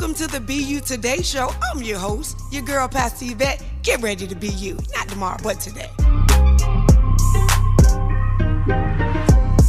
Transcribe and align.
Welcome 0.00 0.16
to 0.16 0.28
the 0.28 0.40
BU 0.40 0.80
Today 0.80 1.20
show. 1.20 1.50
I'm 1.62 1.82
your 1.82 1.98
host, 1.98 2.40
your 2.50 2.62
girl, 2.62 2.88
Pastor 2.88 3.26
Yvette. 3.26 3.62
Get 3.82 4.00
ready 4.00 4.26
to 4.26 4.34
be 4.34 4.48
you. 4.48 4.78
Not 4.96 5.08
tomorrow, 5.08 5.36
but 5.42 5.60
today. 5.60 5.90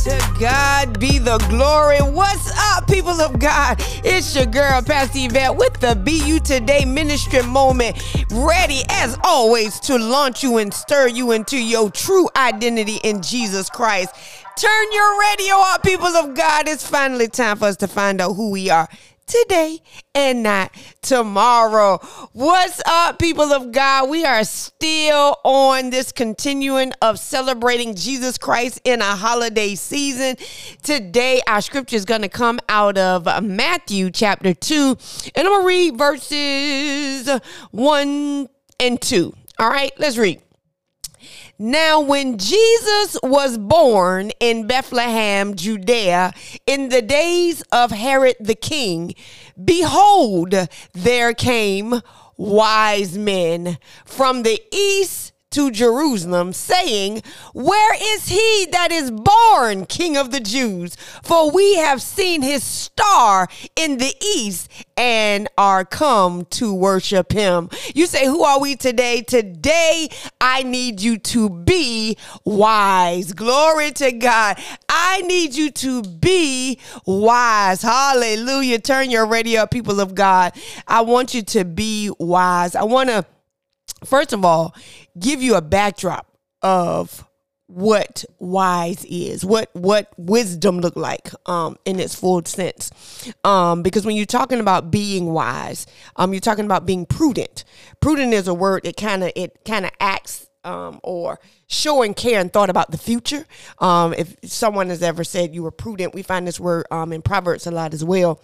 To 0.06 0.36
God 0.40 0.98
be 1.02 1.20
the 1.20 1.38
glory. 1.50 1.98
What's 1.98 2.50
up, 2.58 2.88
people 2.88 3.20
of 3.20 3.40
God? 3.40 3.76
It's 4.06 4.34
your 4.34 4.46
girl, 4.46 4.82
Pastor 4.82 5.20
Yvette, 5.20 5.58
with 5.58 5.74
the 5.82 5.96
BU 5.96 6.40
Today 6.40 6.86
ministry 6.86 7.44
moment. 7.44 8.02
Ready, 8.32 8.84
as 8.90 9.18
always, 9.26 9.82
to 9.82 9.98
launch 9.98 10.44
you 10.44 10.60
and 10.60 10.74
stir 10.74 11.10
you 11.10 11.34
into 11.34 11.62
your 11.62 11.92
true 11.92 12.30
identity 12.38 13.02
in 13.04 13.22
Jesus 13.22 13.70
Christ. 13.70 14.16
Turn 14.58 14.92
your 14.94 15.20
radio 15.20 15.56
up, 15.58 15.84
people 15.84 16.08
of 16.08 16.36
God. 16.36 16.70
It's 16.70 16.88
finally 16.88 17.28
time 17.28 17.58
for 17.58 17.66
us 17.66 17.76
to 17.78 17.88
find 17.88 18.22
out 18.22 18.36
who 18.36 18.50
we 18.50 18.70
are 18.70 18.88
today 19.32 19.80
and 20.14 20.44
not 20.44 20.72
tomorrow. 21.02 22.00
What's 22.34 22.82
up, 22.86 23.18
people 23.18 23.54
of 23.54 23.72
God? 23.72 24.10
We 24.10 24.26
are 24.26 24.44
still 24.44 25.38
on 25.46 25.90
this 25.90 26.12
continuing 26.12 26.92
of 27.02 27.18
celebrating 27.18 27.96
Jesus 27.96 28.38
Christ 28.38 28.82
in 28.84 29.00
a 29.00 29.16
holiday 29.16 29.76
season. 29.76 30.36
Today, 30.84 31.42
our 31.48 31.62
scripture 31.62 31.96
is 31.96 32.04
going 32.04 32.24
to 32.24 32.30
come 32.30 32.60
out 32.68 32.98
of 32.98 33.26
Matthew 33.42 34.12
chapter 34.12 34.54
2, 34.54 34.98
and 35.36 35.48
I'm 35.48 35.54
going 35.54 35.62
to 35.62 35.68
read 35.68 35.98
verses 35.98 37.40
1 37.72 38.50
and 38.82 39.02
2. 39.02 39.34
All 39.60 39.70
right, 39.70 39.92
let's 39.98 40.18
read. 40.18 40.42
Now, 41.64 42.00
when 42.00 42.40
Jesus 42.40 43.20
was 43.22 43.60
born 43.60 44.32
in 44.40 44.66
Bethlehem, 44.66 45.54
Judea, 45.56 46.34
in 46.66 46.90
the 46.90 47.04
days 47.04 47.62
of 47.72 47.92
Herod 47.92 48.38
the 48.40 48.56
king, 48.56 49.14
behold, 49.64 50.56
there 50.94 51.36
came 51.36 52.02
wise 52.36 53.16
men 53.16 53.78
from 54.06 54.42
the 54.42 54.60
east 54.72 55.34
to 55.52 55.72
Jerusalem, 55.72 56.54
saying, 56.54 57.22
Where 57.54 57.96
is 58.16 58.28
he 58.28 58.68
that 58.72 58.92
is 58.92 59.12
born 59.12 59.86
King 59.86 60.18
of 60.18 60.32
the 60.32 60.40
Jews? 60.40 60.96
For 61.24 61.52
we 61.52 61.76
have 61.76 62.02
seen 62.02 62.42
his 62.42 62.64
star 62.64 63.48
in 63.76 63.98
the 63.98 64.14
east 64.36 64.70
and 64.98 65.48
are 65.58 65.86
come 65.86 66.46
to 66.46 66.74
worship 66.74 67.32
him. 67.32 67.70
You 67.94 68.06
say, 68.06 68.26
Who 68.26 68.44
are 68.44 68.60
we 68.60 68.76
today? 68.76 69.22
Today, 69.22 70.10
I 70.40 70.64
need 70.64 71.02
you 71.02 71.18
to 71.18 71.50
be 71.50 72.18
wise. 72.46 73.34
Glory 73.34 73.92
to 73.92 74.12
God. 74.12 74.58
I 74.90 75.22
need 75.22 75.56
you 75.56 75.72
to 75.72 76.02
be 76.02 76.80
wise. 77.06 77.82
Hallelujah. 77.82 78.80
Turn 78.80 79.12
your 79.12 79.26
radio 79.26 79.66
people 79.66 80.00
of 80.00 80.16
God. 80.16 80.54
I 80.88 81.02
want 81.02 81.34
you 81.34 81.42
to 81.44 81.66
be 81.66 82.12
wise. 82.20 82.76
I 82.76 82.84
want 82.84 83.10
to 83.10 83.26
first 84.06 84.34
of 84.34 84.46
all, 84.46 84.76
give 85.20 85.42
you 85.42 85.56
a 85.56 85.62
backdrop 85.62 86.28
of 86.62 87.26
what 87.68 88.26
wise 88.38 89.06
is, 89.06 89.46
what 89.46 89.70
what 89.74 90.12
wisdom 90.18 90.80
look 90.82 90.96
like 90.98 91.32
um 91.48 91.78
in 91.86 92.00
its 92.00 92.14
full 92.14 92.44
sense. 92.44 92.92
Um 93.46 93.82
because 93.82 94.06
when 94.06 94.18
you're 94.18 94.26
talking 94.26 94.60
about 94.60 94.92
being 94.92 95.32
wise, 95.32 95.88
um 96.18 96.34
you're 96.34 96.42
talking 96.42 96.66
about 96.66 96.86
being 96.86 97.06
prudent. 97.06 97.64
Prudent 98.02 98.34
is 98.34 98.48
a 98.50 98.54
word 98.54 98.84
that 98.84 98.98
kind 98.98 99.24
of 99.24 99.32
it 99.38 99.64
kind 99.64 99.86
of 99.86 99.92
acts 100.02 100.50
um 100.66 101.00
or 101.02 101.40
showing 101.68 102.14
care 102.14 102.42
and 102.42 102.52
thought 102.52 102.70
about 102.70 102.92
the 102.92 102.98
future. 102.98 103.46
Um 103.80 104.14
if 104.16 104.36
someone 104.44 104.90
has 104.90 105.02
ever 105.02 105.24
said 105.24 105.56
you 105.56 105.64
were 105.64 105.72
prudent, 105.72 106.14
we 106.14 106.24
find 106.24 106.46
this 106.46 106.60
word 106.60 106.86
um 106.92 107.14
in 107.14 107.22
Proverbs 107.22 107.68
a 107.68 107.72
lot 107.72 107.94
as 107.94 108.04
well 108.04 108.42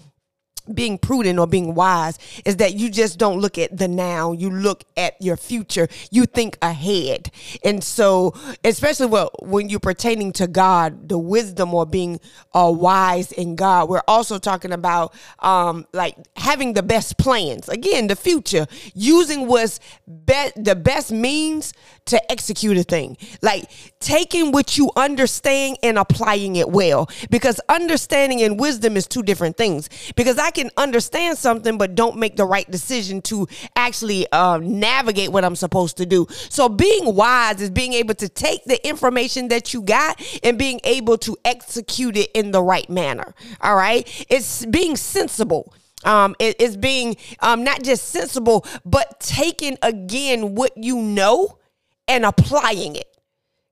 being 0.74 0.98
prudent 0.98 1.40
or 1.40 1.48
being 1.48 1.74
wise 1.76 2.18
is 2.46 2.58
that 2.58 2.76
you 2.76 2.90
just 2.90 3.18
don't 3.18 3.40
look 3.40 3.58
at 3.58 3.76
the 3.78 3.88
now. 3.88 4.32
You 4.32 4.50
look 4.50 4.84
at 4.96 5.22
your 5.22 5.38
future. 5.38 5.88
You 6.12 6.26
think 6.26 6.58
ahead. 6.62 7.32
And 7.64 7.84
so 7.84 8.34
especially 8.64 9.08
when 9.42 9.70
you're 9.70 9.80
pertaining 9.80 10.32
to 10.34 10.48
god 10.48 11.10
the 11.10 11.18
wisdom 11.18 11.74
or 11.74 11.86
being 11.86 12.20
uh, 12.54 12.72
wise 12.74 13.32
in 13.32 13.56
god 13.56 13.90
we're 13.90 14.02
also 14.08 14.38
talking 14.38 14.72
about 14.72 15.14
um, 15.40 15.86
like 15.94 16.16
having 16.36 16.74
the 16.74 16.84
best 16.84 17.18
plans. 17.18 17.70
Again 17.70 18.08
the 18.08 18.16
future 18.16 18.68
using 18.94 19.48
what's 19.48 19.80
be- 20.26 20.52
the 20.56 20.76
best 20.76 21.12
means 21.12 21.74
to 22.06 22.32
execute 22.32 22.78
a 22.78 22.84
thing. 22.84 23.18
Like 23.42 23.70
taking 24.00 24.52
what 24.52 24.78
you 24.78 24.92
understand 24.96 25.78
and 25.84 25.98
applying 25.98 26.56
it 26.56 26.70
well. 26.70 27.10
Because 27.30 27.60
understanding 27.70 28.42
and 28.42 28.60
wisdom 28.60 28.98
is 28.98 29.08
two 29.08 29.24
different 29.24 29.58
things. 29.58 29.90
Because 30.16 30.38
i 30.38 30.52
can 30.58 30.72
understand 30.76 31.38
something 31.38 31.78
but 31.78 31.94
don't 31.94 32.18
make 32.18 32.36
the 32.36 32.46
right 32.46 32.70
decision 32.70 33.22
to 33.22 33.48
actually 33.76 34.26
uh, 34.32 34.58
navigate 34.58 35.32
what 35.32 35.46
I'm 35.46 35.56
supposed 35.56 35.98
to 35.98 36.06
do. 36.06 36.26
So 36.50 36.68
being 36.68 37.14
wise 37.14 37.62
is 37.62 37.70
being 37.70 37.94
able 37.94 38.16
to 38.16 38.28
take 38.28 38.64
the 38.66 38.86
information 38.88 39.50
that 39.50 39.74
you 39.74 39.84
got 39.84 40.20
and 40.44 40.58
being 40.58 40.80
able 40.84 41.20
to 41.20 41.38
execute 41.46 42.18
it 42.18 42.32
in 42.34 42.52
the 42.52 42.62
right 42.62 42.90
manner. 42.90 43.36
All 43.62 43.76
right. 43.76 44.26
It's 44.30 44.66
being 44.66 44.96
sensible. 44.96 45.74
Um, 46.04 46.36
it, 46.40 46.56
it's 46.60 46.76
being 46.76 47.18
um, 47.40 47.64
not 47.64 47.84
just 47.84 48.10
sensible, 48.10 48.66
but 48.84 49.20
taking 49.20 49.78
again 49.84 50.56
what 50.56 50.72
you 50.76 50.98
know 51.02 51.60
and 52.08 52.26
applying 52.26 52.96
it. 52.96 53.16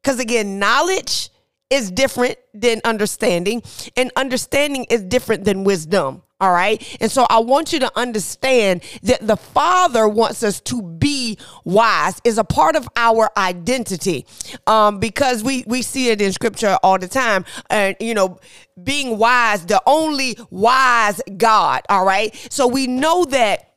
Because 0.04 0.20
again, 0.20 0.60
knowledge 0.60 1.30
is 1.72 1.90
different 1.90 2.38
than 2.54 2.80
understanding, 2.86 3.64
and 3.98 4.12
understanding 4.16 4.86
is 4.90 5.02
different 5.02 5.46
than 5.46 5.64
wisdom. 5.64 6.22
All 6.42 6.52
right. 6.52 6.98
And 7.00 7.10
so 7.10 7.26
I 7.30 7.40
want 7.40 7.72
you 7.72 7.80
to 7.80 7.92
understand 7.98 8.84
that 9.04 9.26
the 9.26 9.38
Father 9.38 10.06
wants 10.06 10.44
us 10.44 10.60
to 10.62 10.82
be 10.82 11.38
wise 11.64 12.20
is 12.26 12.38
a 12.38 12.44
part 12.44 12.76
of 12.76 12.90
our 12.98 13.30
identity. 13.38 14.26
Um, 14.68 15.00
because 15.00 15.44
we, 15.44 15.64
we 15.66 15.82
see 15.82 16.10
it 16.10 16.22
in 16.22 16.34
scripture 16.34 16.78
all 16.84 17.00
the 17.00 17.08
time. 17.08 17.46
And, 17.70 17.96
you 18.02 18.14
know, 18.14 18.40
being 18.84 19.18
wise, 19.18 19.66
the 19.66 19.82
only 19.86 20.38
wise 20.50 21.22
God. 21.38 21.84
All 21.88 22.04
right. 22.06 22.36
So 22.52 22.68
we 22.68 22.86
know 22.86 23.24
that 23.26 23.76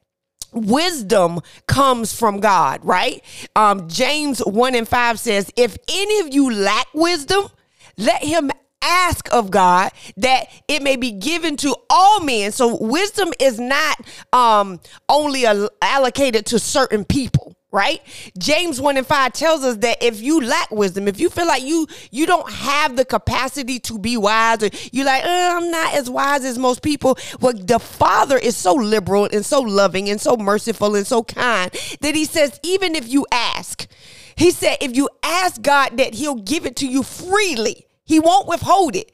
wisdom 0.52 1.40
comes 1.68 2.12
from 2.12 2.40
God, 2.40 2.80
right? 2.84 3.22
Um, 3.54 3.88
James 3.88 4.40
1 4.40 4.74
and 4.74 4.88
5 4.88 5.20
says, 5.20 5.52
If 5.56 5.76
any 5.88 6.20
of 6.20 6.34
you 6.34 6.52
lack 6.52 6.88
wisdom, 6.92 7.48
let 7.96 8.24
him 8.24 8.50
ask 8.82 9.32
of 9.32 9.50
God 9.50 9.90
that 10.16 10.46
it 10.68 10.82
may 10.82 10.96
be 10.96 11.12
given 11.12 11.56
to 11.58 11.74
all 11.90 12.20
men. 12.20 12.52
So 12.52 12.76
wisdom 12.76 13.32
is 13.38 13.58
not 13.58 14.00
um, 14.32 14.80
only 15.08 15.44
allocated 15.82 16.46
to 16.46 16.58
certain 16.58 17.04
people 17.04 17.54
right 17.70 18.00
james 18.38 18.80
1 18.80 18.96
and 18.96 19.06
5 19.06 19.32
tells 19.34 19.62
us 19.62 19.76
that 19.78 20.02
if 20.02 20.22
you 20.22 20.40
lack 20.40 20.70
wisdom 20.70 21.06
if 21.06 21.20
you 21.20 21.28
feel 21.28 21.46
like 21.46 21.62
you 21.62 21.86
you 22.10 22.24
don't 22.24 22.50
have 22.50 22.96
the 22.96 23.04
capacity 23.04 23.78
to 23.80 23.98
be 23.98 24.16
wise 24.16 24.62
or 24.62 24.70
you're 24.90 25.04
like 25.04 25.22
uh, 25.22 25.50
i'm 25.54 25.70
not 25.70 25.94
as 25.94 26.08
wise 26.08 26.46
as 26.46 26.58
most 26.58 26.82
people 26.82 27.18
well 27.40 27.52
the 27.52 27.78
father 27.78 28.38
is 28.38 28.56
so 28.56 28.72
liberal 28.72 29.28
and 29.30 29.44
so 29.44 29.60
loving 29.60 30.08
and 30.08 30.18
so 30.18 30.34
merciful 30.36 30.96
and 30.96 31.06
so 31.06 31.22
kind 31.22 31.70
that 32.00 32.14
he 32.14 32.24
says 32.24 32.58
even 32.62 32.94
if 32.94 33.06
you 33.06 33.26
ask 33.30 33.86
he 34.34 34.50
said 34.50 34.78
if 34.80 34.96
you 34.96 35.06
ask 35.22 35.60
god 35.60 35.94
that 35.98 36.14
he'll 36.14 36.36
give 36.36 36.64
it 36.64 36.76
to 36.76 36.86
you 36.86 37.02
freely 37.02 37.86
he 38.08 38.18
won't 38.18 38.48
withhold 38.48 38.96
it 38.96 39.12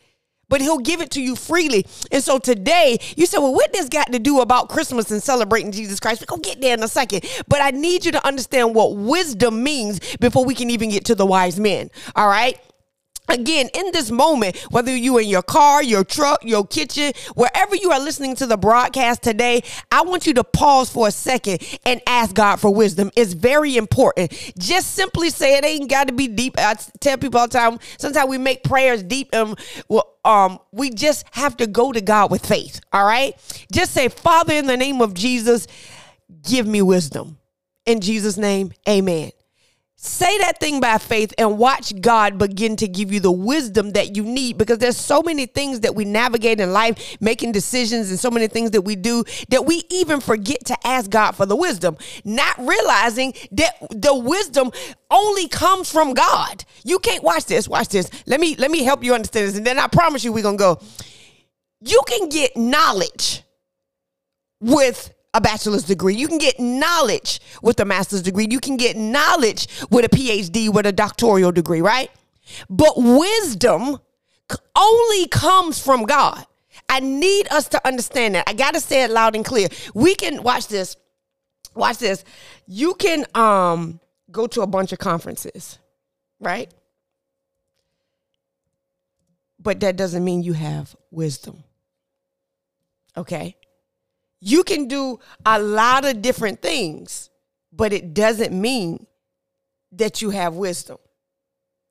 but 0.48 0.60
he'll 0.60 0.78
give 0.78 1.00
it 1.00 1.10
to 1.10 1.22
you 1.22 1.36
freely. 1.36 1.86
And 2.12 2.22
so 2.22 2.38
today, 2.38 2.98
you 3.16 3.26
say, 3.26 3.38
well, 3.38 3.52
what 3.52 3.72
this 3.72 3.88
got 3.88 4.12
to 4.12 4.18
do 4.18 4.40
about 4.40 4.68
Christmas 4.68 5.10
and 5.10 5.22
celebrating 5.22 5.72
Jesus 5.72 5.98
Christ? 6.00 6.20
We're 6.20 6.26
going 6.26 6.42
to 6.42 6.48
get 6.48 6.60
there 6.60 6.74
in 6.74 6.82
a 6.82 6.88
second. 6.88 7.24
But 7.48 7.60
I 7.60 7.70
need 7.70 8.04
you 8.04 8.12
to 8.12 8.26
understand 8.26 8.74
what 8.74 8.94
wisdom 8.94 9.62
means 9.62 10.00
before 10.16 10.44
we 10.44 10.54
can 10.54 10.70
even 10.70 10.90
get 10.90 11.06
to 11.06 11.14
the 11.14 11.26
wise 11.26 11.58
men. 11.58 11.90
All 12.14 12.28
right? 12.28 12.58
Again, 13.28 13.70
in 13.74 13.90
this 13.92 14.10
moment, 14.10 14.56
whether 14.70 14.94
you're 14.94 15.20
in 15.20 15.28
your 15.28 15.42
car, 15.42 15.82
your 15.82 16.04
truck, 16.04 16.44
your 16.44 16.66
kitchen, 16.66 17.12
wherever 17.34 17.74
you 17.74 17.90
are 17.90 18.00
listening 18.00 18.36
to 18.36 18.46
the 18.46 18.56
broadcast 18.56 19.22
today, 19.22 19.62
I 19.90 20.02
want 20.02 20.26
you 20.26 20.34
to 20.34 20.44
pause 20.44 20.90
for 20.90 21.08
a 21.08 21.10
second 21.10 21.62
and 21.86 22.02
ask 22.06 22.34
God 22.34 22.56
for 22.60 22.72
wisdom. 22.72 23.10
It's 23.16 23.32
very 23.32 23.76
important. 23.76 24.32
Just 24.58 24.94
simply 24.94 25.30
say 25.30 25.56
it 25.56 25.64
ain't 25.64 25.88
got 25.88 26.08
to 26.08 26.14
be 26.14 26.28
deep. 26.28 26.54
I 26.58 26.74
tell 27.00 27.16
people 27.16 27.40
all 27.40 27.48
the 27.48 27.58
time, 27.58 27.78
sometimes 27.98 28.28
we 28.28 28.38
make 28.38 28.62
prayers 28.62 29.02
deep 29.02 29.30
and 29.32 29.58
well, 29.88 30.14
um, 30.24 30.58
we 30.72 30.90
just 30.90 31.24
have 31.32 31.56
to 31.58 31.66
go 31.66 31.92
to 31.92 32.00
God 32.00 32.30
with 32.30 32.44
faith. 32.44 32.80
All 32.92 33.06
right. 33.06 33.34
Just 33.72 33.92
say, 33.92 34.08
Father, 34.08 34.54
in 34.54 34.66
the 34.66 34.76
name 34.76 35.00
of 35.00 35.14
Jesus, 35.14 35.66
give 36.46 36.66
me 36.66 36.82
wisdom. 36.82 37.38
In 37.86 38.00
Jesus' 38.00 38.36
name, 38.36 38.72
amen. 38.88 39.30
Say 40.04 40.36
that 40.36 40.60
thing 40.60 40.80
by 40.80 40.98
faith 40.98 41.32
and 41.38 41.56
watch 41.56 41.98
God 41.98 42.36
begin 42.36 42.76
to 42.76 42.86
give 42.86 43.10
you 43.10 43.20
the 43.20 43.32
wisdom 43.32 43.92
that 43.92 44.14
you 44.14 44.22
need 44.22 44.58
because 44.58 44.76
there's 44.76 44.98
so 44.98 45.22
many 45.22 45.46
things 45.46 45.80
that 45.80 45.94
we 45.94 46.04
navigate 46.04 46.60
in 46.60 46.74
life, 46.74 47.16
making 47.22 47.52
decisions 47.52 48.10
and 48.10 48.20
so 48.20 48.30
many 48.30 48.46
things 48.46 48.72
that 48.72 48.82
we 48.82 48.96
do 48.96 49.24
that 49.48 49.64
we 49.64 49.82
even 49.88 50.20
forget 50.20 50.62
to 50.66 50.76
ask 50.86 51.08
God 51.08 51.32
for 51.32 51.46
the 51.46 51.56
wisdom, 51.56 51.96
not 52.22 52.54
realizing 52.58 53.32
that 53.52 53.76
the 53.88 54.14
wisdom 54.14 54.72
only 55.10 55.48
comes 55.48 55.90
from 55.90 56.12
God. 56.12 56.66
You 56.84 56.98
can't 56.98 57.24
watch 57.24 57.46
this, 57.46 57.66
watch 57.66 57.88
this. 57.88 58.10
Let 58.26 58.40
me 58.40 58.56
let 58.56 58.70
me 58.70 58.82
help 58.82 59.02
you 59.04 59.14
understand 59.14 59.48
this 59.48 59.56
and 59.56 59.66
then 59.66 59.78
I 59.78 59.86
promise 59.86 60.22
you 60.22 60.34
we're 60.34 60.42
going 60.42 60.58
to 60.58 60.62
go. 60.62 60.80
You 61.80 62.02
can 62.06 62.28
get 62.28 62.58
knowledge 62.58 63.42
with 64.60 65.13
a 65.34 65.40
bachelor's 65.40 65.82
degree. 65.82 66.14
You 66.14 66.28
can 66.28 66.38
get 66.38 66.58
knowledge 66.58 67.40
with 67.60 67.78
a 67.80 67.84
master's 67.84 68.22
degree. 68.22 68.46
You 68.48 68.60
can 68.60 68.76
get 68.76 68.96
knowledge 68.96 69.68
with 69.90 70.04
a 70.04 70.08
PhD, 70.08 70.72
with 70.72 70.86
a 70.86 70.92
doctoral 70.92 71.52
degree, 71.52 71.82
right? 71.82 72.10
But 72.70 72.94
wisdom 72.96 73.98
only 74.76 75.28
comes 75.28 75.82
from 75.82 76.04
God. 76.04 76.46
I 76.88 77.00
need 77.00 77.48
us 77.50 77.68
to 77.70 77.86
understand 77.86 78.36
that. 78.36 78.44
I 78.48 78.52
got 78.52 78.74
to 78.74 78.80
say 78.80 79.02
it 79.02 79.10
loud 79.10 79.34
and 79.34 79.44
clear. 79.44 79.68
We 79.94 80.14
can 80.14 80.42
watch 80.42 80.68
this. 80.68 80.96
Watch 81.74 81.98
this. 81.98 82.24
You 82.66 82.94
can 82.94 83.26
um 83.34 84.00
go 84.30 84.46
to 84.46 84.62
a 84.62 84.66
bunch 84.66 84.92
of 84.92 84.98
conferences, 84.98 85.78
right? 86.40 86.72
But 89.58 89.80
that 89.80 89.96
doesn't 89.96 90.22
mean 90.22 90.42
you 90.42 90.52
have 90.52 90.94
wisdom. 91.10 91.64
Okay? 93.16 93.56
You 94.46 94.62
can 94.62 94.88
do 94.88 95.20
a 95.46 95.58
lot 95.58 96.04
of 96.04 96.20
different 96.20 96.60
things, 96.60 97.30
but 97.72 97.94
it 97.94 98.12
doesn't 98.12 98.52
mean 98.52 99.06
that 99.92 100.20
you 100.20 100.28
have 100.28 100.54
wisdom. 100.54 100.98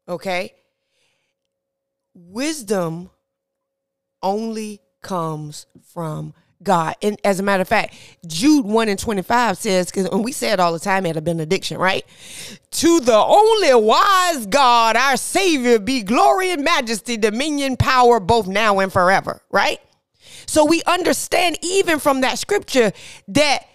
Okay? 0.08 0.54
Wisdom 2.14 3.10
only 4.22 4.82
comes 5.02 5.66
from 5.94 6.36
God. 6.62 6.96
And 7.02 7.20
as 7.24 7.40
a 7.40 7.44
matter 7.44 7.62
of 7.62 7.68
fact, 7.68 7.96
Jude 8.28 8.68
1 8.68 8.88
and 8.88 9.00
25 9.00 9.58
says, 9.58 9.88
because 9.88 10.08
we 10.12 10.32
say 10.32 10.52
it 10.52 10.60
all 10.60 10.74
the 10.74 10.80
time 10.80 11.08
at 11.08 11.18
a 11.18 11.22
benediction, 11.22 11.80
right? 11.80 12.06
To 12.70 13.00
the 13.00 13.18
only 13.18 13.74
wise 13.74 14.46
God, 14.46 14.96
our 14.96 15.18
Savior, 15.18 15.80
be 15.80 16.04
glory 16.04 16.52
and 16.52 16.64
majesty, 16.64 17.18
dominion, 17.18 17.78
power, 17.78 18.20
both 18.20 18.46
now 18.46 18.78
and 18.78 18.94
forever, 18.94 19.42
right? 19.50 19.80
So 20.46 20.66
we 20.66 20.82
understand 20.84 21.58
even 21.62 22.00
from 22.00 22.22
that 22.22 22.40
scripture 22.40 22.92
that 23.30 23.66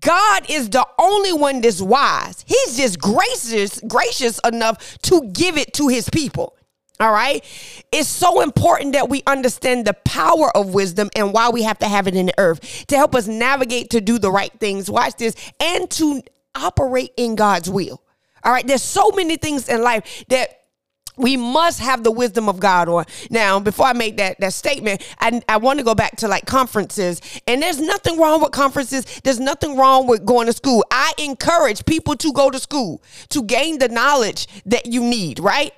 God 0.00 0.48
is 0.48 0.70
the 0.70 0.86
only 0.98 1.32
one 1.32 1.60
that's 1.60 1.80
wise. 1.80 2.44
He's 2.46 2.76
just 2.76 2.98
gracious, 2.98 3.80
gracious 3.80 4.40
enough 4.44 4.98
to 5.02 5.30
give 5.32 5.58
it 5.58 5.74
to 5.74 5.88
his 5.88 6.08
people. 6.08 6.56
All 7.00 7.12
right. 7.12 7.44
It's 7.90 8.08
so 8.08 8.40
important 8.40 8.92
that 8.92 9.08
we 9.08 9.22
understand 9.26 9.84
the 9.84 9.94
power 9.94 10.56
of 10.56 10.74
wisdom 10.74 11.10
and 11.16 11.32
why 11.32 11.48
we 11.50 11.62
have 11.62 11.78
to 11.80 11.88
have 11.88 12.06
it 12.06 12.14
in 12.14 12.26
the 12.26 12.34
earth 12.38 12.86
to 12.86 12.96
help 12.96 13.14
us 13.14 13.26
navigate 13.26 13.90
to 13.90 14.00
do 14.00 14.18
the 14.18 14.30
right 14.30 14.52
things. 14.60 14.88
Watch 14.88 15.16
this 15.16 15.34
and 15.58 15.90
to 15.92 16.22
operate 16.54 17.10
in 17.16 17.34
God's 17.34 17.68
will. 17.68 18.00
All 18.44 18.52
right. 18.52 18.66
There's 18.66 18.82
so 18.82 19.10
many 19.10 19.36
things 19.36 19.68
in 19.68 19.82
life 19.82 20.24
that 20.28 20.60
we 21.16 21.36
must 21.36 21.80
have 21.80 22.02
the 22.02 22.10
wisdom 22.10 22.48
of 22.48 22.60
God 22.60 22.88
on. 22.88 23.04
Now, 23.30 23.60
before 23.60 23.86
I 23.86 23.92
make 23.92 24.16
that, 24.16 24.40
that 24.40 24.52
statement, 24.52 25.06
I, 25.20 25.40
I 25.48 25.58
want 25.58 25.78
to 25.78 25.84
go 25.84 25.94
back 25.94 26.16
to 26.16 26.28
like 26.28 26.46
conferences. 26.46 27.20
And 27.46 27.62
there's 27.62 27.80
nothing 27.80 28.18
wrong 28.18 28.42
with 28.42 28.52
conferences. 28.52 29.04
There's 29.22 29.40
nothing 29.40 29.76
wrong 29.76 30.06
with 30.06 30.24
going 30.24 30.46
to 30.46 30.52
school. 30.52 30.84
I 30.90 31.12
encourage 31.18 31.84
people 31.84 32.16
to 32.16 32.32
go 32.32 32.50
to 32.50 32.58
school 32.58 33.02
to 33.30 33.42
gain 33.42 33.78
the 33.78 33.88
knowledge 33.88 34.48
that 34.66 34.86
you 34.86 35.02
need, 35.02 35.38
right? 35.38 35.72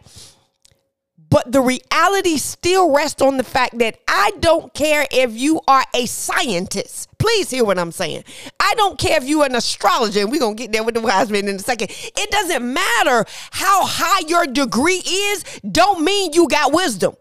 But 1.28 1.50
the 1.50 1.60
reality 1.60 2.36
still 2.36 2.94
rests 2.94 3.20
on 3.20 3.36
the 3.36 3.44
fact 3.44 3.78
that 3.78 3.98
I 4.06 4.32
don't 4.40 4.72
care 4.74 5.06
if 5.10 5.32
you 5.32 5.60
are 5.66 5.84
a 5.94 6.06
scientist. 6.06 7.08
Please 7.18 7.50
hear 7.50 7.64
what 7.64 7.78
I'm 7.78 7.92
saying. 7.92 8.24
I 8.60 8.74
don't 8.76 8.98
care 8.98 9.16
if 9.16 9.24
you're 9.24 9.44
an 9.44 9.56
astrologer, 9.56 10.20
and 10.20 10.30
we're 10.30 10.40
going 10.40 10.56
to 10.56 10.62
get 10.62 10.72
there 10.72 10.84
with 10.84 10.94
the 10.94 11.00
wise 11.00 11.30
men 11.30 11.48
in 11.48 11.56
a 11.56 11.58
second. 11.58 11.90
It 11.90 12.30
doesn't 12.30 12.72
matter 12.72 13.24
how 13.50 13.86
high 13.86 14.26
your 14.28 14.46
degree 14.46 15.02
is, 15.04 15.42
don't 15.68 16.04
mean 16.04 16.32
you 16.32 16.48
got 16.48 16.72
wisdom. 16.72 17.16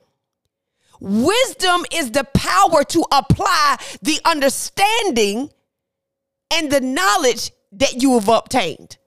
Wisdom 0.99 1.85
is 1.93 2.11
the 2.11 2.23
power 2.23 2.83
to 2.83 3.05
apply 3.11 3.77
the 4.01 4.19
understanding 4.23 5.51
and 6.53 6.71
the 6.71 6.81
knowledge 6.81 7.51
that 7.71 8.01
you 8.01 8.13
have 8.13 8.29
obtained. 8.29 8.97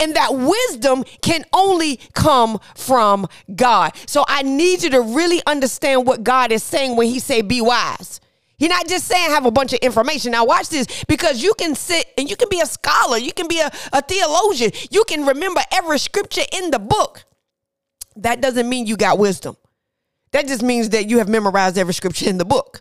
And 0.00 0.14
that 0.16 0.34
wisdom 0.34 1.04
can 1.22 1.44
only 1.52 1.98
come 2.14 2.58
from 2.74 3.26
God. 3.54 3.92
So 4.06 4.24
I 4.26 4.42
need 4.42 4.82
you 4.82 4.90
to 4.90 5.00
really 5.00 5.42
understand 5.46 6.06
what 6.06 6.24
God 6.24 6.52
is 6.52 6.62
saying 6.62 6.96
when 6.96 7.08
he 7.08 7.18
say 7.18 7.42
be 7.42 7.60
wise. 7.60 8.20
He's 8.56 8.68
not 8.68 8.86
just 8.88 9.06
saying 9.06 9.30
have 9.30 9.46
a 9.46 9.50
bunch 9.50 9.72
of 9.72 9.80
information. 9.80 10.32
Now 10.32 10.44
watch 10.44 10.68
this 10.68 11.04
because 11.04 11.42
you 11.42 11.54
can 11.54 11.74
sit 11.74 12.06
and 12.16 12.30
you 12.30 12.36
can 12.36 12.48
be 12.48 12.60
a 12.60 12.66
scholar, 12.66 13.18
you 13.18 13.32
can 13.32 13.48
be 13.48 13.60
a, 13.60 13.70
a 13.92 14.00
theologian, 14.00 14.70
you 14.90 15.04
can 15.04 15.26
remember 15.26 15.60
every 15.72 15.98
scripture 15.98 16.44
in 16.52 16.70
the 16.70 16.78
book. 16.78 17.24
That 18.16 18.40
doesn't 18.40 18.68
mean 18.68 18.86
you 18.86 18.96
got 18.96 19.18
wisdom. 19.18 19.56
That 20.30 20.46
just 20.46 20.62
means 20.62 20.90
that 20.90 21.08
you 21.08 21.18
have 21.18 21.28
memorized 21.28 21.78
every 21.78 21.94
scripture 21.94 22.28
in 22.28 22.38
the 22.38 22.44
book. 22.44 22.80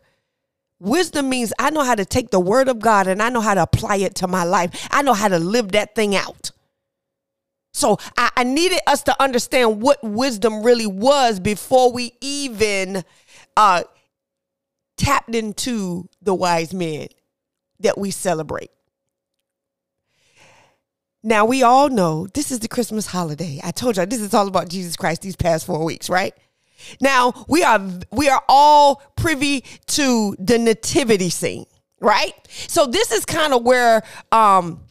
Wisdom 0.80 1.30
means 1.30 1.54
I 1.58 1.70
know 1.70 1.84
how 1.84 1.96
to 1.96 2.06
take 2.06 2.30
the 2.30 2.40
word 2.40 2.68
of 2.68 2.80
God 2.80 3.08
and 3.08 3.22
I 3.22 3.30
know 3.30 3.42
how 3.42 3.54
to 3.54 3.64
apply 3.64 3.98
it 3.98 4.16
to 4.16 4.28
my 4.28 4.44
life. 4.44 4.88
I 4.92 5.02
know 5.02 5.14
how 5.14 5.28
to 5.28 5.40
live 5.40 5.72
that 5.72 5.96
thing 5.96 6.16
out. 6.16 6.52
So 7.74 7.98
I, 8.18 8.30
I 8.38 8.44
needed 8.44 8.80
us 8.88 9.04
to 9.04 9.22
understand 9.22 9.82
what 9.82 10.04
wisdom 10.04 10.64
really 10.64 10.88
was 10.88 11.40
before 11.40 11.92
we 11.92 12.14
even 12.22 13.04
uh, 13.58 13.84
tapped 14.96 15.34
into 15.34 16.08
the 16.22 16.36
wise 16.36 16.74
men 16.74 17.08
that 17.80 17.98
we 17.98 18.12
celebrate. 18.12 18.72
Now, 21.24 21.46
we 21.46 21.64
all 21.64 21.90
know 21.90 22.28
this 22.34 22.52
is 22.52 22.60
the 22.60 22.68
Christmas 22.68 23.08
holiday. 23.08 23.60
I 23.64 23.72
told 23.72 23.98
you 23.98 24.06
this 24.06 24.20
is 24.20 24.34
all 24.34 24.48
about 24.48 24.70
Jesus 24.70 24.96
Christ 24.96 25.22
these 25.22 25.38
past 25.38 25.66
four 25.66 25.84
weeks, 25.84 26.10
right? 26.10 26.34
Now, 27.00 27.46
we 27.48 27.64
are 27.64 27.82
we 28.12 28.28
are 28.28 28.44
all 28.50 29.02
privy 29.16 29.64
to 29.88 30.36
the 30.38 30.58
nativity 30.58 31.30
scene, 31.30 31.66
right? 32.02 32.34
So 32.68 32.86
this 32.86 33.14
is 33.14 33.24
kind 33.24 33.54
of 33.54 33.64
where 33.64 34.04
um 34.34 34.83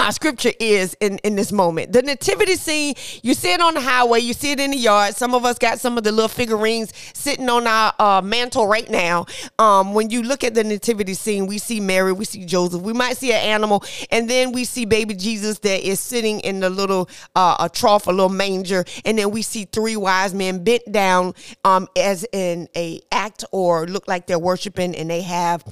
our 0.00 0.12
scripture 0.12 0.52
is 0.58 0.96
in, 1.00 1.18
in 1.18 1.36
this 1.36 1.52
moment. 1.52 1.92
The 1.92 2.02
nativity 2.02 2.56
scene, 2.56 2.94
you 3.22 3.34
see 3.34 3.52
it 3.52 3.60
on 3.60 3.74
the 3.74 3.80
highway, 3.80 4.20
you 4.20 4.32
see 4.32 4.52
it 4.52 4.60
in 4.60 4.70
the 4.70 4.76
yard. 4.76 5.14
Some 5.14 5.34
of 5.34 5.44
us 5.44 5.58
got 5.58 5.78
some 5.78 5.98
of 5.98 6.04
the 6.04 6.12
little 6.12 6.28
figurines 6.28 6.92
sitting 7.12 7.48
on 7.48 7.66
our 7.66 7.92
uh, 7.98 8.22
mantle 8.22 8.66
right 8.66 8.88
now. 8.88 9.26
Um, 9.58 9.92
when 9.92 10.10
you 10.10 10.22
look 10.22 10.42
at 10.42 10.54
the 10.54 10.64
nativity 10.64 11.14
scene, 11.14 11.46
we 11.46 11.58
see 11.58 11.80
Mary, 11.80 12.12
we 12.12 12.24
see 12.24 12.44
Joseph, 12.46 12.80
we 12.80 12.92
might 12.92 13.18
see 13.18 13.32
an 13.32 13.40
animal, 13.40 13.84
and 14.10 14.28
then 14.28 14.52
we 14.52 14.64
see 14.64 14.86
baby 14.86 15.14
Jesus 15.14 15.58
that 15.60 15.86
is 15.86 16.00
sitting 16.00 16.40
in 16.40 16.60
the 16.60 16.70
little 16.70 17.08
uh, 17.36 17.56
a 17.60 17.68
trough, 17.68 18.06
a 18.06 18.10
little 18.10 18.28
manger, 18.28 18.84
and 19.04 19.18
then 19.18 19.30
we 19.30 19.42
see 19.42 19.66
three 19.66 19.96
wise 19.96 20.32
men 20.32 20.64
bent 20.64 20.90
down 20.90 21.34
um, 21.64 21.86
as 21.96 22.26
in 22.32 22.68
a 22.74 23.00
act 23.12 23.44
or 23.52 23.86
look 23.86 24.08
like 24.08 24.26
they're 24.26 24.38
worshiping, 24.38 24.96
and 24.96 25.10
they 25.10 25.22
have 25.22 25.64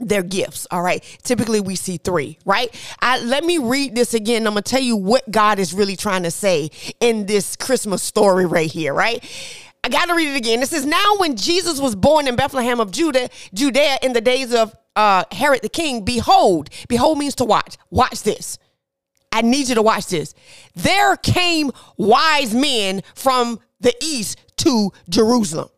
their 0.00 0.22
gifts 0.22 0.66
all 0.70 0.82
right 0.82 1.04
typically 1.22 1.60
we 1.60 1.76
see 1.76 1.96
three 1.96 2.38
right 2.44 2.74
I, 3.00 3.20
let 3.20 3.44
me 3.44 3.58
read 3.58 3.94
this 3.94 4.14
again 4.14 4.46
i'm 4.46 4.54
gonna 4.54 4.62
tell 4.62 4.80
you 4.80 4.96
what 4.96 5.30
god 5.30 5.58
is 5.58 5.74
really 5.74 5.96
trying 5.96 6.22
to 6.22 6.30
say 6.30 6.70
in 7.00 7.26
this 7.26 7.56
christmas 7.56 8.02
story 8.02 8.46
right 8.46 8.70
here 8.70 8.94
right 8.94 9.24
I 9.82 9.88
got 9.88 10.08
to 10.08 10.14
read 10.14 10.28
it 10.28 10.36
again. 10.36 10.60
It 10.60 10.68
says, 10.68 10.84
now 10.84 11.16
when 11.16 11.36
Jesus 11.36 11.80
was 11.80 11.96
born 11.96 12.28
in 12.28 12.36
Bethlehem 12.36 12.80
of 12.80 12.90
Judah, 12.90 13.30
Judea 13.54 13.96
in 14.02 14.12
the 14.12 14.20
days 14.20 14.52
of 14.52 14.74
uh, 14.96 15.24
Herod 15.32 15.62
the 15.62 15.68
king. 15.68 16.04
Behold, 16.04 16.68
behold 16.88 17.18
means 17.18 17.34
to 17.36 17.44
watch. 17.44 17.76
Watch 17.90 18.22
this. 18.22 18.58
I 19.32 19.42
need 19.42 19.68
you 19.68 19.76
to 19.76 19.82
watch 19.82 20.08
this. 20.08 20.34
There 20.74 21.16
came 21.16 21.70
wise 21.96 22.54
men 22.54 23.02
from 23.14 23.60
the 23.80 23.94
east 24.02 24.38
to 24.58 24.92
Jerusalem. 25.08 25.68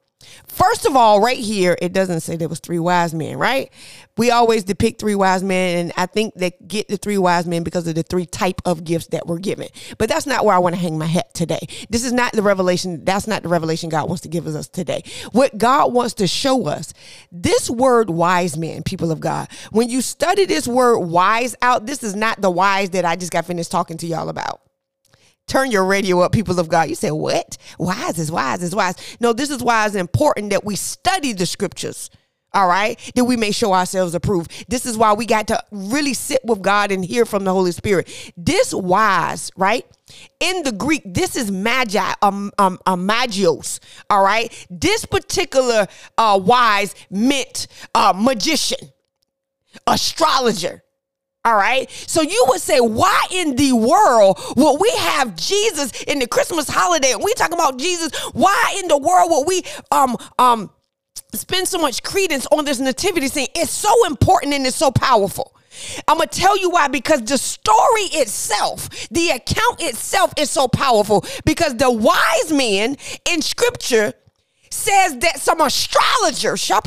First 0.53 0.85
of 0.85 0.97
all, 0.97 1.19
right 1.19 1.39
here, 1.39 1.79
it 1.81 1.95
doesn't 1.95 2.21
say 2.21 2.37
there 2.37 2.49
was 2.49 2.61
three 2.61 2.79
wise 2.79 3.15
men, 3.15 3.39
right? 3.39 3.73
We 4.19 4.31
always 4.31 4.65
depict 4.65 5.01
three 5.01 5.15
wise 5.15 5.43
men, 5.43 5.79
and 5.79 5.93
I 5.97 6.05
think 6.05 6.35
they 6.35 6.51
get 6.67 6.89
the 6.89 6.99
three 6.99 7.17
wise 7.17 7.47
men 7.47 7.63
because 7.63 7.87
of 7.87 7.95
the 7.95 8.03
three 8.03 8.27
type 8.27 8.61
of 8.67 8.85
gifts 8.85 9.07
that 9.09 9.27
were 9.27 9.39
given. 9.39 9.69
But 9.97 10.11
that's 10.11 10.27
not 10.27 10.45
where 10.45 10.55
I 10.55 10.59
want 10.59 10.75
to 10.75 10.81
hang 10.81 10.99
my 10.99 11.07
hat 11.07 11.33
today. 11.33 11.67
This 11.89 12.05
is 12.05 12.13
not 12.13 12.33
the 12.33 12.43
revelation. 12.43 13.03
That's 13.03 13.27
not 13.27 13.43
the 13.43 13.49
revelation 13.49 13.89
God 13.89 14.09
wants 14.09 14.21
to 14.23 14.29
give 14.29 14.47
us 14.47 14.69
today. 14.69 15.05
What 15.33 15.57
God 15.57 15.95
wants 15.95 16.13
to 16.15 16.27
show 16.27 16.67
us, 16.67 16.93
this 17.33 17.71
word 17.71 18.11
wise 18.11 18.59
men, 18.59 18.83
people 18.83 19.11
of 19.11 19.21
God, 19.21 19.49
when 19.71 19.89
you 19.89 20.03
study 20.03 20.45
this 20.45 20.69
word 20.69 20.99
wise 20.99 21.57
out, 21.63 21.87
this 21.87 22.03
is 22.03 22.15
not 22.15 22.43
the 22.43 22.51
wise 22.51 22.91
that 22.91 23.07
I 23.07 23.17
just 23.17 23.33
got 23.33 23.47
finished 23.47 23.71
talking 23.71 23.97
to 23.97 24.07
y'all 24.07 24.29
about 24.29 24.61
turn 25.47 25.71
your 25.71 25.85
radio 25.85 26.21
up, 26.21 26.33
people 26.33 26.59
of 26.59 26.69
God. 26.69 26.89
You 26.89 26.95
say, 26.95 27.11
what? 27.11 27.57
Wise 27.79 28.19
is 28.19 28.31
wise 28.31 28.63
is 28.63 28.75
wise. 28.75 28.95
No, 29.21 29.33
this 29.33 29.51
is 29.51 29.63
why 29.63 29.87
it's 29.87 29.95
important 29.95 30.51
that 30.51 30.65
we 30.65 30.77
study 30.77 31.33
the 31.33 31.47
scriptures. 31.47 32.11
All 32.55 32.69
right, 32.69 33.01
that 33.15 33.25
we 33.25 33.39
may 33.39 33.51
show 33.51 33.73
ourselves 33.73 34.15
approved. 34.15 34.67
This 34.69 34.85
is 34.85 34.99
why 34.99 35.15
we 35.15 35.25
got 35.25 35.49
to 35.49 35.65
really 35.71 36.13
sit 36.13 36.43
with 36.45 36.61
God 36.61 36.93
and 36.93 37.03
hear 37.03 37.25
from 37.25 37.45
the 37.45 37.53
Holy 37.53 37.73
Spirit. 37.73 38.13
This 38.37 38.75
wise, 38.75 39.51
right? 39.57 39.87
In 40.39 40.63
the 40.63 40.73
Greek, 40.73 41.01
this 41.07 41.35
is 41.35 41.51
magi, 41.51 42.13
um, 42.21 42.53
um, 42.59 42.79
um 42.85 43.09
magios. 43.09 43.81
All 44.11 44.23
right, 44.23 44.53
this 44.69 45.07
particular 45.07 45.87
uh, 46.19 46.39
wise 46.43 46.95
meant 47.11 47.69
uh, 47.95 48.13
magician, 48.15 48.91
astrologer. 49.87 50.82
All 51.45 51.57
right. 51.57 51.91
So 51.91 52.23
you 52.23 52.45
would 52.49 52.61
say, 52.61 52.79
why 52.79 53.27
in 53.31 53.57
the 53.57 53.73
world 53.73 54.39
would 54.57 54.81
we 54.81 54.91
have 54.97 55.35
Jesus 55.35 56.03
in 56.05 56.21
the 56.21 56.27
Christmas 56.29 56.69
holiday? 56.69 57.13
And 57.13 57.23
we 57.23 57.35
talk 57.35 57.53
about 57.53 57.79
Jesus. 57.79 58.17
Why 58.33 58.77
in 58.79 58.87
the 58.87 58.99
world 58.99 59.31
would 59.31 59.49
we 59.49 59.63
um 59.91 60.17
um 60.39 60.71
spend 61.35 61.67
so 61.67 61.79
much 61.79 62.03
credence 62.03 62.47
on 62.53 62.65
this 62.65 62.79
nativity 62.79 63.29
scene. 63.29 63.49
It's 63.55 63.71
so 63.71 64.07
important 64.07 64.55
and 64.55 64.67
it's 64.67 64.77
so 64.77 64.91
powerful. 64.91 65.55
I'm 66.07 66.19
going 66.19 66.29
to 66.29 66.39
tell 66.39 66.59
you 66.59 66.71
why 66.71 66.89
because 66.89 67.23
the 67.23 67.39
story 67.39 68.03
itself, 68.13 68.91
the 69.09 69.31
account 69.31 69.81
itself 69.81 70.35
is 70.37 70.51
so 70.51 70.69
powerful 70.69 71.25
because 71.45 71.77
the 71.77 71.91
wise 71.91 72.53
men 72.53 72.97
in 73.29 73.41
scripture 73.41 74.13
says 74.73 75.19
that 75.19 75.41
some 75.41 75.61
astrologers, 75.61 76.63
some 76.63 76.81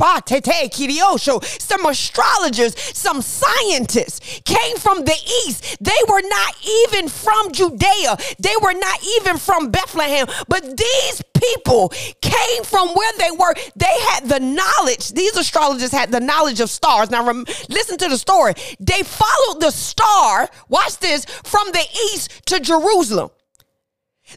astrologers, 1.86 2.96
some 2.96 3.22
scientists 3.22 4.40
came 4.44 4.76
from 4.76 5.04
the 5.04 5.16
east. 5.46 5.76
They 5.80 5.92
were 6.08 6.22
not 6.22 6.54
even 6.84 7.08
from 7.08 7.52
Judea. 7.52 8.16
They 8.38 8.54
were 8.60 8.74
not 8.74 8.98
even 9.18 9.38
from 9.38 9.70
Bethlehem. 9.70 10.26
But 10.48 10.76
these 10.76 11.22
people 11.40 11.90
came 12.20 12.64
from 12.64 12.88
where 12.88 13.12
they 13.18 13.30
were. 13.30 13.54
They 13.76 13.96
had 14.10 14.28
the 14.28 14.40
knowledge. 14.40 15.12
These 15.12 15.36
astrologers 15.36 15.92
had 15.92 16.10
the 16.10 16.20
knowledge 16.20 16.60
of 16.60 16.70
stars. 16.70 17.10
Now, 17.10 17.26
rem- 17.26 17.46
listen 17.68 17.98
to 17.98 18.08
the 18.08 18.18
story. 18.18 18.54
They 18.80 19.02
followed 19.02 19.60
the 19.60 19.70
star, 19.70 20.48
watch 20.68 20.98
this, 20.98 21.24
from 21.24 21.68
the 21.72 21.84
east 22.12 22.46
to 22.46 22.60
Jerusalem. 22.60 23.30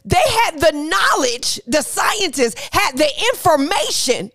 They 0.04 0.16
had 0.16 0.60
the 0.60 0.72
knowledge, 0.72 1.60
the 1.66 1.82
scientists 1.82 2.68
had 2.72 2.96
the 2.96 3.08
information, 3.32 4.30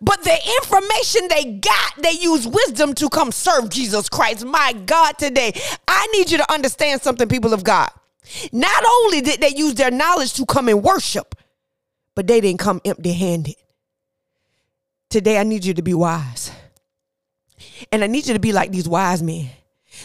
but 0.00 0.22
the 0.22 0.36
information 0.62 1.28
they 1.28 1.58
got, 1.58 2.02
they 2.02 2.12
used 2.12 2.52
wisdom 2.52 2.94
to 2.94 3.08
come 3.08 3.32
serve 3.32 3.70
Jesus 3.70 4.08
Christ. 4.08 4.44
My 4.44 4.72
God, 4.86 5.18
today, 5.18 5.52
I 5.88 6.06
need 6.12 6.30
you 6.30 6.38
to 6.38 6.52
understand 6.52 7.02
something, 7.02 7.28
people 7.28 7.52
of 7.52 7.64
God. 7.64 7.90
Not 8.52 8.84
only 8.84 9.20
did 9.20 9.40
they 9.40 9.50
use 9.54 9.74
their 9.74 9.90
knowledge 9.90 10.34
to 10.34 10.46
come 10.46 10.68
and 10.68 10.82
worship, 10.82 11.34
but 12.14 12.26
they 12.26 12.40
didn't 12.40 12.60
come 12.60 12.80
empty 12.84 13.12
handed. 13.12 13.56
Today, 15.08 15.38
I 15.38 15.42
need 15.42 15.64
you 15.64 15.74
to 15.74 15.82
be 15.82 15.94
wise. 15.94 16.52
And 17.90 18.04
I 18.04 18.06
need 18.06 18.26
you 18.26 18.34
to 18.34 18.40
be 18.40 18.52
like 18.52 18.70
these 18.70 18.88
wise 18.88 19.22
men. 19.22 19.50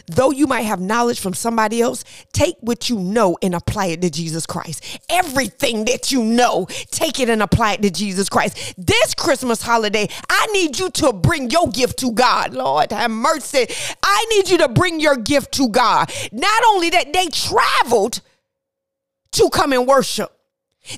Though 0.07 0.31
you 0.31 0.47
might 0.47 0.61
have 0.61 0.79
knowledge 0.79 1.19
from 1.19 1.33
somebody 1.33 1.81
else, 1.81 2.03
take 2.33 2.55
what 2.61 2.89
you 2.89 2.99
know 2.99 3.37
and 3.41 3.55
apply 3.55 3.87
it 3.87 4.01
to 4.01 4.09
Jesus 4.09 4.45
Christ. 4.45 4.99
Everything 5.09 5.85
that 5.85 6.11
you 6.11 6.23
know, 6.23 6.67
take 6.91 7.19
it 7.19 7.29
and 7.29 7.41
apply 7.41 7.73
it 7.73 7.81
to 7.83 7.89
Jesus 7.89 8.29
Christ. 8.29 8.75
This 8.77 9.13
Christmas 9.13 9.61
holiday, 9.61 10.07
I 10.29 10.47
need 10.47 10.79
you 10.79 10.89
to 10.91 11.13
bring 11.13 11.49
your 11.49 11.69
gift 11.69 11.99
to 11.99 12.11
God. 12.11 12.53
Lord, 12.53 12.91
have 12.91 13.11
mercy. 13.11 13.67
I 14.03 14.25
need 14.29 14.49
you 14.49 14.57
to 14.59 14.67
bring 14.67 14.99
your 14.99 15.17
gift 15.17 15.53
to 15.53 15.69
God. 15.69 16.11
Not 16.31 16.63
only 16.67 16.89
that, 16.91 17.13
they 17.13 17.27
traveled 17.27 18.21
to 19.33 19.49
come 19.49 19.73
and 19.73 19.87
worship. 19.87 20.34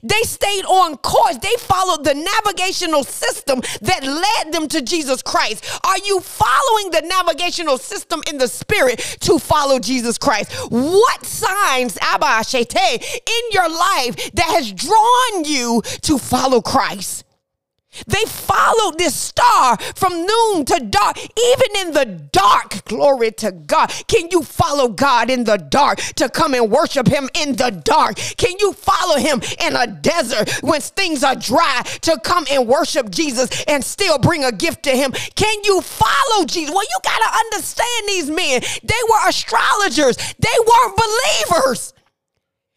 They 0.04 0.22
stayed 0.24 0.66
on 0.66 0.98
course. 0.98 1.38
They 1.38 1.56
followed 1.60 2.04
the 2.04 2.14
navigational 2.14 3.04
system 3.04 3.62
that 3.82 4.04
led 4.04 4.54
them 4.54 4.68
to 4.70 4.82
Jesus 4.82 5.22
Christ. 5.22 5.80
Are 5.86 5.98
you 6.00 6.20
following 6.20 6.92
the 6.92 7.02
navigational 7.08 7.78
system 7.78 8.22
in 8.30 8.38
the 8.38 8.48
spirit 8.48 9.00
to 9.22 9.40
follow 9.40 9.80
Jesus 9.80 10.18
Christ? 10.18 10.52
What 10.70 11.26
signs, 11.26 11.98
Abba 12.02 12.44
Shete, 12.44 12.76
in 12.76 13.44
your 13.52 13.70
life 13.70 14.32
that 14.34 14.48
has 14.50 14.72
drawn 14.72 15.46
you 15.46 15.82
to 16.02 16.18
follow 16.18 16.62
Christ? 16.62 17.27
They 18.06 18.24
followed 18.26 18.98
this 18.98 19.16
star 19.16 19.78
from 19.96 20.14
noon 20.14 20.66
to 20.66 20.88
dark, 20.90 21.18
even 21.20 21.68
in 21.80 21.94
the 21.94 22.06
dark. 22.32 22.86
Glory 22.86 23.32
to 23.32 23.52
God. 23.52 23.92
Can 24.08 24.30
you 24.32 24.44
follow 24.44 24.90
God 24.90 25.30
in 25.30 25.44
the 25.44 25.58
dark 25.58 26.00
to 26.16 26.30
come 26.30 26.54
and 26.54 26.70
worship 26.70 27.08
Him 27.08 27.30
in 27.34 27.56
the 27.56 27.72
dark? 27.72 28.18
Can 28.38 28.56
you 28.60 28.74
follow 28.74 29.18
Him 29.18 29.42
in 29.62 29.76
a 29.76 29.88
desert 29.88 30.52
when 30.62 30.82
things 30.82 31.24
are 31.24 31.36
dry 31.36 31.84
to 32.02 32.20
come 32.24 32.46
and 32.52 32.68
worship 32.68 33.10
Jesus 33.10 33.64
and 33.68 33.84
still 33.84 34.18
bring 34.20 34.44
a 34.44 34.52
gift 34.52 34.84
to 34.84 34.92
Him? 34.92 35.12
Can 35.36 35.64
you 35.64 35.82
follow 35.82 36.46
Jesus? 36.46 36.74
Well, 36.74 36.84
you 36.84 37.00
got 37.04 37.20
to 37.20 37.38
understand 37.38 38.08
these 38.08 38.30
men. 38.30 38.62
They 38.84 39.02
were 39.10 39.30
astrologers, 39.30 40.18
they 40.18 40.58
weren't 40.60 40.98
believers. 40.98 41.94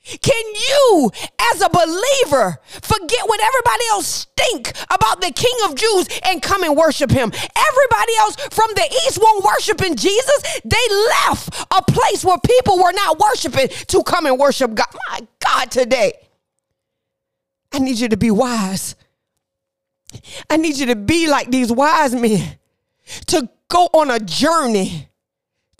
Can 0.02 0.44
you, 0.54 1.10
as 1.52 1.60
a 1.60 1.68
believer, 1.68 2.58
forget 2.64 3.28
what 3.28 3.40
everybody 3.40 3.84
else 3.90 4.06
stink 4.06 4.72
about 4.90 5.20
the 5.20 5.30
King 5.30 5.52
of 5.66 5.74
Jews 5.74 6.08
and 6.24 6.42
come 6.42 6.64
and 6.64 6.74
worship 6.74 7.10
him? 7.10 7.30
Everybody 7.30 8.12
else 8.20 8.36
from 8.50 8.70
the 8.74 8.88
east 9.06 9.18
won't 9.20 9.44
worship 9.44 9.82
in 9.82 9.96
Jesus. 9.96 10.60
They 10.64 10.94
left 11.26 11.66
a 11.70 11.82
place 11.82 12.24
where 12.24 12.38
people 12.38 12.78
were 12.78 12.92
not 12.92 13.18
worshiping 13.18 13.68
to 13.88 14.02
come 14.02 14.24
and 14.24 14.38
worship 14.38 14.74
God. 14.74 14.88
My 15.10 15.20
God, 15.38 15.70
today. 15.70 16.12
I 17.72 17.78
need 17.78 17.98
you 17.98 18.08
to 18.08 18.16
be 18.16 18.30
wise. 18.30 18.96
I 20.48 20.56
need 20.56 20.76
you 20.78 20.86
to 20.86 20.96
be 20.96 21.28
like 21.28 21.50
these 21.50 21.70
wise 21.70 22.14
men, 22.14 22.58
to 23.26 23.48
go 23.68 23.88
on 23.92 24.10
a 24.10 24.18
journey 24.18 25.09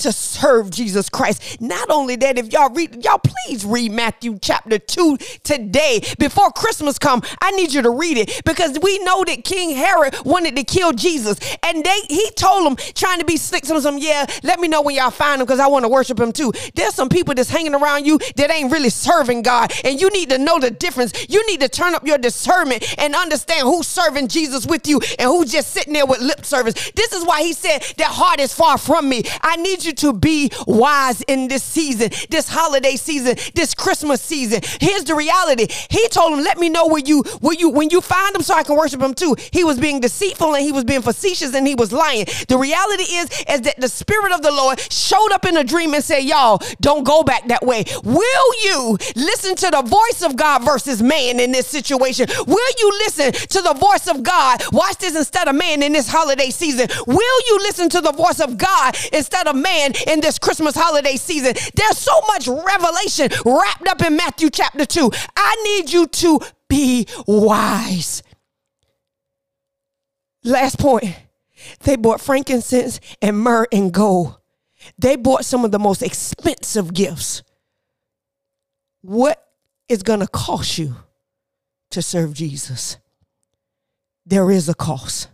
to 0.00 0.12
serve 0.12 0.70
Jesus 0.70 1.08
Christ. 1.08 1.60
Not 1.60 1.90
only 1.90 2.16
that, 2.16 2.38
if 2.38 2.52
y'all 2.52 2.70
read, 2.70 3.04
y'all 3.04 3.20
please 3.22 3.64
read 3.64 3.92
Matthew 3.92 4.38
chapter 4.40 4.78
2 4.78 5.16
today. 5.42 6.02
Before 6.18 6.50
Christmas 6.50 6.98
come, 6.98 7.22
I 7.40 7.50
need 7.52 7.72
you 7.72 7.82
to 7.82 7.90
read 7.90 8.18
it 8.18 8.42
because 8.44 8.78
we 8.82 8.98
know 9.00 9.24
that 9.24 9.44
King 9.44 9.70
Herod 9.76 10.14
wanted 10.24 10.56
to 10.56 10.64
kill 10.64 10.92
Jesus. 10.92 11.38
And 11.62 11.84
they 11.84 12.00
he 12.08 12.30
told 12.32 12.66
them, 12.66 12.76
trying 12.94 13.20
to 13.20 13.24
be 13.24 13.36
slick 13.36 13.64
to 13.64 13.80
them, 13.80 13.98
yeah, 13.98 14.26
let 14.42 14.58
me 14.58 14.68
know 14.68 14.82
when 14.82 14.94
y'all 14.94 15.10
find 15.10 15.40
him 15.40 15.46
because 15.46 15.60
I 15.60 15.66
want 15.66 15.84
to 15.84 15.88
worship 15.88 16.18
him 16.18 16.32
too. 16.32 16.52
There's 16.74 16.94
some 16.94 17.08
people 17.08 17.34
that's 17.34 17.50
hanging 17.50 17.74
around 17.74 18.06
you 18.06 18.18
that 18.36 18.50
ain't 18.50 18.72
really 18.72 18.90
serving 18.90 19.42
God. 19.42 19.72
And 19.84 20.00
you 20.00 20.10
need 20.10 20.30
to 20.30 20.38
know 20.38 20.58
the 20.58 20.70
difference. 20.70 21.12
You 21.28 21.46
need 21.46 21.60
to 21.60 21.68
turn 21.68 21.94
up 21.94 22.06
your 22.06 22.18
discernment 22.18 22.84
and 22.98 23.14
understand 23.14 23.62
who's 23.62 23.86
serving 23.86 24.28
Jesus 24.28 24.66
with 24.66 24.86
you 24.86 25.00
and 25.18 25.28
who's 25.28 25.52
just 25.52 25.70
sitting 25.70 25.92
there 25.92 26.06
with 26.06 26.20
lip 26.20 26.44
service. 26.44 26.90
This 26.92 27.12
is 27.12 27.24
why 27.24 27.42
he 27.42 27.52
said 27.52 27.80
that 27.98 28.08
heart 28.08 28.40
is 28.40 28.52
far 28.52 28.78
from 28.78 29.08
me. 29.08 29.22
I 29.42 29.56
need 29.56 29.84
you 29.84 29.89
you 29.90 29.94
to 30.10 30.12
be 30.12 30.50
wise 30.66 31.22
in 31.22 31.48
this 31.48 31.62
season, 31.62 32.10
this 32.30 32.48
holiday 32.48 32.96
season, 32.96 33.36
this 33.54 33.74
Christmas 33.74 34.20
season. 34.20 34.60
Here's 34.80 35.04
the 35.04 35.14
reality. 35.14 35.66
He 35.88 36.08
told 36.08 36.32
him, 36.32 36.44
let 36.44 36.58
me 36.58 36.68
know 36.68 36.86
where 36.86 37.02
you, 37.04 37.22
where 37.40 37.54
you, 37.54 37.68
when 37.70 37.90
you 37.90 38.00
find 38.00 38.34
him 38.34 38.42
so 38.42 38.54
I 38.54 38.62
can 38.62 38.76
worship 38.76 39.00
him 39.00 39.14
too. 39.14 39.36
He 39.52 39.64
was 39.64 39.78
being 39.78 40.00
deceitful 40.00 40.54
and 40.54 40.64
he 40.64 40.72
was 40.72 40.84
being 40.84 41.02
facetious 41.02 41.54
and 41.54 41.66
he 41.66 41.74
was 41.74 41.92
lying. 41.92 42.26
The 42.48 42.58
reality 42.58 43.04
is, 43.04 43.30
is 43.48 43.60
that 43.62 43.74
the 43.78 43.88
spirit 43.88 44.32
of 44.32 44.42
the 44.42 44.52
Lord 44.52 44.80
showed 44.80 45.32
up 45.32 45.44
in 45.44 45.56
a 45.56 45.64
dream 45.64 45.94
and 45.94 46.04
said, 46.04 46.20
y'all 46.20 46.60
don't 46.80 47.04
go 47.04 47.22
back 47.22 47.48
that 47.48 47.62
way. 47.62 47.84
Will 48.04 48.64
you 48.64 48.96
listen 49.16 49.56
to 49.56 49.70
the 49.70 49.82
voice 49.82 50.22
of 50.22 50.36
God 50.36 50.64
versus 50.64 51.02
man 51.02 51.40
in 51.40 51.52
this 51.52 51.66
situation? 51.66 52.26
Will 52.46 52.70
you 52.78 52.90
listen 52.98 53.32
to 53.32 53.62
the 53.62 53.74
voice 53.74 54.06
of 54.08 54.22
God? 54.22 54.60
Watch 54.72 54.98
this 54.98 55.16
instead 55.16 55.48
of 55.48 55.54
man 55.54 55.82
in 55.82 55.92
this 55.92 56.08
holiday 56.08 56.50
season. 56.50 56.88
Will 57.06 57.40
you 57.48 57.58
listen 57.58 57.88
to 57.90 58.00
the 58.00 58.12
voice 58.12 58.40
of 58.40 58.56
God 58.56 58.96
instead 59.12 59.46
of 59.46 59.56
in 60.06 60.20
this 60.20 60.38
Christmas 60.38 60.74
holiday 60.74 61.16
season. 61.16 61.54
There's 61.74 61.98
so 61.98 62.20
much 62.28 62.46
revelation 62.48 63.28
wrapped 63.44 63.88
up 63.88 64.02
in 64.02 64.16
Matthew 64.16 64.50
chapter 64.50 64.84
2. 64.84 65.10
I 65.36 65.56
need 65.64 65.92
you 65.92 66.06
to 66.06 66.40
be 66.68 67.06
wise. 67.26 68.22
Last 70.44 70.78
point. 70.78 71.14
They 71.80 71.96
bought 71.96 72.20
frankincense 72.20 73.00
and 73.20 73.38
myrrh 73.38 73.66
and 73.70 73.92
gold. 73.92 74.38
They 74.98 75.16
bought 75.16 75.44
some 75.44 75.64
of 75.64 75.72
the 75.72 75.78
most 75.78 76.02
expensive 76.02 76.94
gifts. 76.94 77.42
What 79.02 79.42
is 79.88 80.02
going 80.02 80.20
to 80.20 80.26
cost 80.26 80.78
you 80.78 80.96
to 81.90 82.00
serve 82.00 82.34
Jesus? 82.34 82.96
There 84.24 84.50
is 84.50 84.68
a 84.68 84.74
cost. 84.74 85.28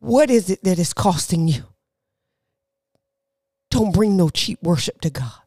What 0.00 0.30
is 0.30 0.50
it 0.50 0.62
that 0.64 0.78
is 0.78 0.92
costing 0.92 1.48
you? 1.48 1.64
Don't 3.76 3.92
bring 3.92 4.16
no 4.16 4.30
cheap 4.30 4.58
worship 4.62 5.02
to 5.02 5.10
God. 5.10 5.38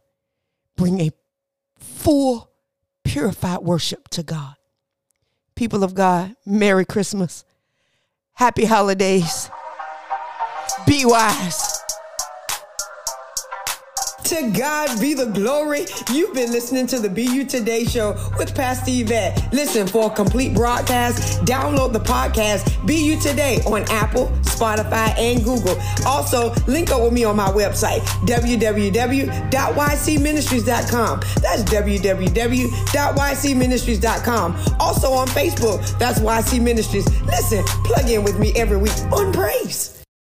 Bring 0.77 0.99
a 0.99 1.09
full, 1.79 2.51
purified 3.03 3.61
worship 3.61 4.07
to 4.09 4.21
God. 4.21 4.53
People 5.55 5.83
of 5.83 5.95
God, 5.95 6.35
Merry 6.45 6.85
Christmas. 6.85 7.43
Happy 8.35 8.65
holidays. 8.65 9.49
Be 10.85 11.05
wise. 11.05 11.78
To 14.29 14.49
God 14.51 15.01
be 15.01 15.15
the 15.15 15.25
glory. 15.25 15.87
You've 16.13 16.35
been 16.35 16.51
listening 16.51 16.85
to 16.87 16.99
the 16.99 17.09
BU 17.09 17.45
Today 17.45 17.83
Show 17.83 18.11
with 18.37 18.53
Pastor 18.53 18.91
Yvette. 18.91 19.51
Listen 19.51 19.87
for 19.87 20.11
a 20.11 20.13
complete 20.13 20.53
broadcast. 20.53 21.43
Download 21.45 21.91
the 21.91 21.99
podcast 21.99 22.67
BU 22.85 23.19
Today 23.27 23.59
on 23.65 23.81
Apple, 23.89 24.27
Spotify, 24.43 25.17
and 25.17 25.43
Google. 25.43 25.75
Also, 26.05 26.53
link 26.67 26.91
up 26.91 27.01
with 27.01 27.11
me 27.11 27.23
on 27.23 27.37
my 27.37 27.47
website, 27.47 28.01
www.ycministries.com. 28.27 31.19
That's 31.41 31.63
www.ycministries.com. 31.63 34.55
Also 34.79 35.11
on 35.11 35.27
Facebook, 35.29 35.97
that's 35.97 36.19
YC 36.19 36.61
Ministries. 36.61 37.07
Listen, 37.23 37.63
plug 37.83 38.07
in 38.07 38.23
with 38.23 38.37
me 38.37 38.53
every 38.55 38.77
week 38.77 38.93
on 39.11 39.33
praise. 39.33 39.98